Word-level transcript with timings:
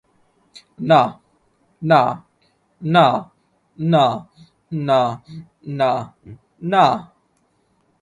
না, 0.79 1.19
না, 1.81 2.01
না, 2.81 3.05
না, 3.77 4.27
না, 4.71 5.21
না, 5.67 6.13
না। 6.61 6.83